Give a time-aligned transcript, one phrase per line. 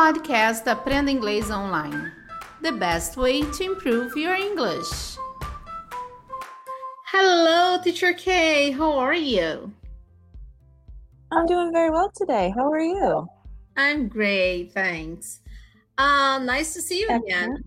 [0.00, 2.10] podcast Aprenda Inglês Online.
[2.62, 5.18] The best way to improve your English.
[7.12, 8.70] Hello, Teacher K.
[8.70, 9.70] How are you?
[11.30, 12.50] I'm doing very well today.
[12.56, 13.28] How are you?
[13.76, 15.40] I'm great, thanks.
[15.98, 17.62] Uh, nice to see you again.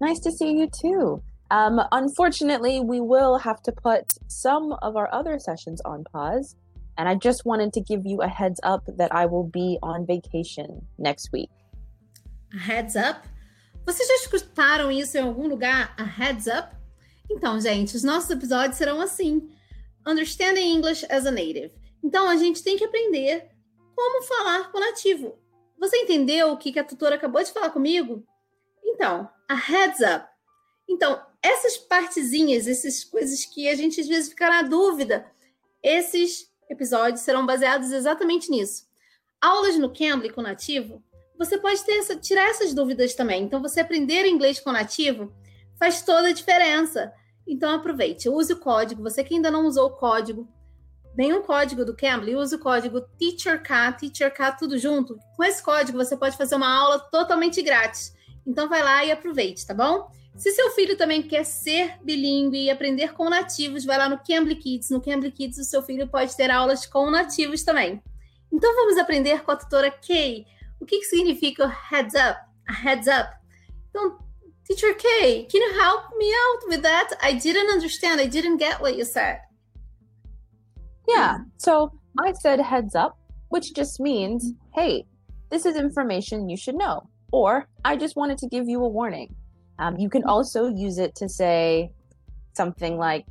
[0.00, 1.22] Nice to see you too.
[1.52, 6.56] Um, unfortunately, we will have to put some of our other sessions on pause.
[6.96, 10.06] And I just wanted to give you a heads up that I will be on
[10.06, 11.50] vacation next week.
[12.52, 13.28] A heads up?
[13.84, 15.94] Vocês já escutaram isso em algum lugar?
[15.98, 16.74] A heads up?
[17.30, 19.50] Então, gente, os nossos episódios serão assim:
[20.06, 21.72] Understanding English as a Native.
[22.02, 23.50] Então, a gente tem que aprender
[23.94, 25.38] como falar com nativo.
[25.78, 28.24] Você entendeu o que a tutora acabou de falar comigo?
[28.84, 30.26] Então, a heads up.
[30.88, 35.30] Então, essas partezinhas, essas coisas que a gente às vezes fica na dúvida,
[35.82, 38.86] esses episódios serão baseados exatamente nisso.
[39.40, 41.02] Aulas no Cambly com nativo,
[41.38, 43.42] você pode ter tirar essas dúvidas também.
[43.42, 45.32] Então, você aprender inglês com nativo
[45.78, 47.12] faz toda a diferença.
[47.46, 49.02] Então, aproveite, use o código.
[49.02, 50.48] Você que ainda não usou o código,
[51.16, 55.18] nenhum código do Cambly, use o código TEACHERK, TEACHERK tudo junto.
[55.36, 58.14] Com esse código, você pode fazer uma aula totalmente grátis.
[58.46, 60.10] Então, vai lá e aproveite, tá bom?
[60.36, 64.56] Se seu filho também quer ser bilíngue e aprender com nativos, vai lá no Cambly
[64.56, 64.90] Kids.
[64.90, 68.02] No Cambly Kids, o seu filho pode ter aulas com nativos também.
[68.52, 70.44] Então vamos aprender com a tutora Kay.
[70.80, 72.40] O que, que significa heads up?
[72.68, 73.30] Heads up.
[73.90, 74.18] Então,
[74.64, 77.16] Teacher Kay, can you help me out with that?
[77.22, 78.20] I didn't understand.
[78.20, 79.40] I didn't get what you said.
[81.06, 83.18] Yeah, so I said heads up,
[83.50, 85.04] which just means, hey,
[85.50, 87.08] this is information you should know.
[87.30, 89.34] Or I just wanted to give you a warning.
[89.78, 91.90] Um, you can also use it to say
[92.52, 93.26] something like,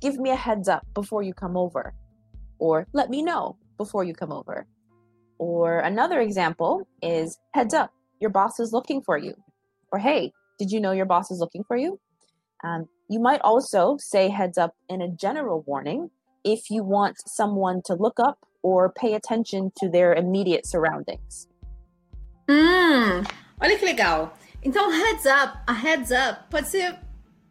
[0.00, 1.94] give me a heads up before you come over,
[2.58, 4.66] or let me know before you come over.
[5.38, 9.34] Or another example is, heads up, your boss is looking for you.
[9.90, 11.98] Or, hey, did you know your boss is looking for you?
[12.64, 16.10] Um, you might also say heads up in a general warning
[16.44, 21.48] if you want someone to look up or pay attention to their immediate surroundings.
[22.48, 23.26] Hum,
[23.60, 24.32] olha que legal.
[24.64, 26.96] Então, heads up, a heads up pode ser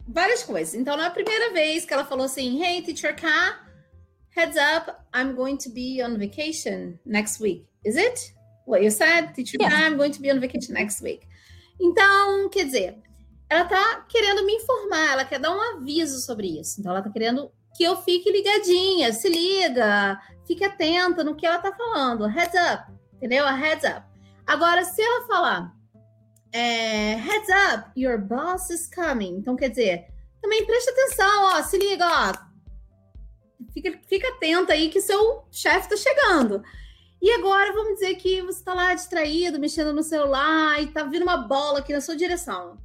[0.08, 0.74] várias coisas.
[0.74, 3.28] Então, na primeira vez que ela falou assim, hey, teacher K,
[4.36, 7.68] heads up, I'm going to be on vacation next week.
[7.84, 8.34] Is it?
[8.66, 9.34] What you said?
[9.34, 9.70] Teacher yeah.
[9.70, 11.28] K, I'm going to be on vacation next week.
[11.80, 12.98] Então, quer dizer,
[13.50, 16.80] ela tá querendo me informar, ela quer dar um aviso sobre isso.
[16.80, 20.18] Então, ela tá querendo que eu fique ligadinha, se liga,
[20.48, 22.26] fique atenta no que ela tá falando.
[22.26, 23.46] Heads up, entendeu?
[23.46, 24.06] A heads up.
[24.48, 25.81] Agora, se ela falar
[26.54, 29.38] é, heads up, your boss is coming.
[29.38, 30.08] Então, quer dizer,
[30.42, 32.34] também presta atenção, ó, se liga, ó.
[33.74, 36.64] Fica, fica atento aí que seu chefe tá chegando.
[37.22, 41.22] E agora vamos dizer que você tá lá distraído, mexendo no celular e tá vindo
[41.22, 42.80] uma bola aqui na sua direção.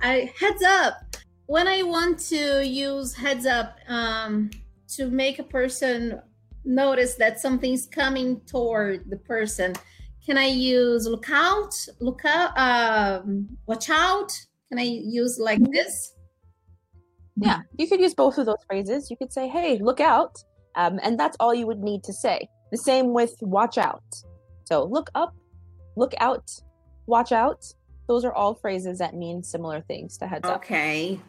[0.00, 1.18] I, heads up.
[1.46, 4.48] When I want to use heads up um,
[4.96, 6.22] to make a person
[6.64, 9.72] notice that something's coming toward the person,
[10.24, 14.32] Can I use look out, look out, um, watch out?
[14.68, 16.14] Can I use like this?
[17.36, 19.10] Yeah, you could use both of those phrases.
[19.10, 20.42] You could say, hey, look out.
[20.76, 22.48] Um, and that's all you would need to say.
[22.70, 24.04] The same with watch out.
[24.64, 25.34] So look up,
[25.96, 26.50] look out,
[27.06, 27.64] watch out.
[28.06, 30.54] Those are all phrases that mean similar things to heads okay.
[30.54, 30.62] up.
[30.62, 31.20] Okay.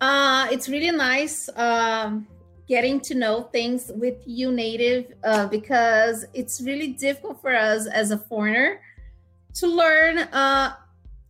[0.00, 2.26] Uh, it's really nice um,
[2.72, 8.10] getting to know things with you native uh, because it's really difficult for us as
[8.10, 8.80] a foreigner
[9.52, 10.72] to learn uh,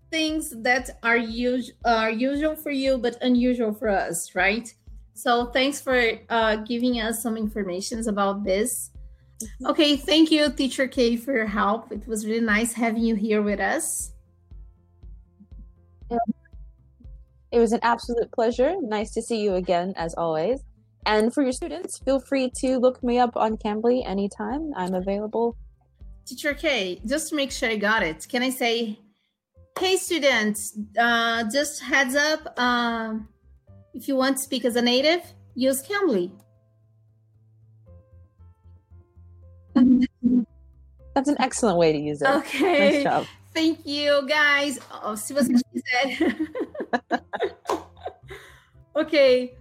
[0.08, 4.72] things that are, us- are usual for you but unusual for us right?
[5.14, 5.98] So thanks for
[6.28, 8.90] uh, giving us some informations about this.
[9.42, 9.66] Mm-hmm.
[9.70, 11.90] okay thank you teacher k for your help.
[11.90, 14.12] It was really nice having you here with us.
[17.50, 18.72] It was an absolute pleasure.
[18.80, 20.60] Nice to see you again as always
[21.06, 24.72] and for your students, feel free to look me up on Cambly anytime.
[24.76, 25.56] I'm available.
[26.26, 28.98] Teacher K, just to make sure I got it, can I say,
[29.78, 33.14] hey students, uh, just heads up, uh,
[33.94, 35.22] if you want to speak as a native,
[35.54, 36.30] use Cambly.
[41.14, 42.28] That's an excellent way to use it.
[42.28, 43.02] Okay.
[43.02, 43.26] Nice job.
[43.52, 44.78] Thank you, guys.
[45.02, 46.36] Oh, se você quiser.
[48.96, 49.54] okay.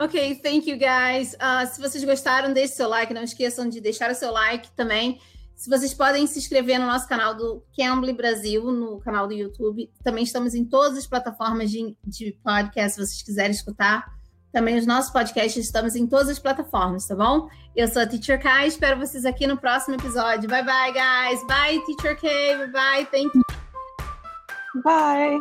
[0.00, 1.34] Ok, thank you guys.
[1.34, 3.14] Uh, se vocês gostaram, deixe seu like.
[3.14, 5.20] Não esqueçam de deixar o seu like também.
[5.54, 9.88] Se vocês podem se inscrever no nosso canal do Cambly Brasil, no canal do YouTube.
[10.02, 14.04] Também estamos em todas as plataformas de, de podcast, se vocês quiserem escutar.
[14.52, 17.48] Também os nossos podcasts estamos em todas as plataformas, tá bom?
[17.74, 20.48] Eu sou a Teacher Kai, espero vocês aqui no próximo episódio.
[20.48, 21.44] Bye bye, guys.
[21.46, 22.56] Bye, Teacher K.
[22.56, 23.06] Bye bye.
[23.06, 24.82] Thank you.
[24.82, 25.38] Bye.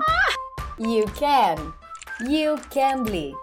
[0.80, 1.74] You can.
[2.28, 3.43] You can be.